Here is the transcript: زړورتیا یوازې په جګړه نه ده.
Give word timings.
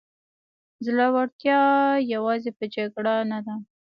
زړورتیا 0.85 1.59
یوازې 2.13 2.51
په 2.57 2.65
جګړه 2.75 3.15
نه 3.31 3.39
ده. 3.45 3.55